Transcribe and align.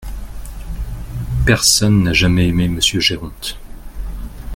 Personne 1.45 2.01
n’a 2.01 2.13
jamais 2.13 2.47
aimé 2.47 2.67
monsieur 2.67 2.99
Géronte. 2.99 3.59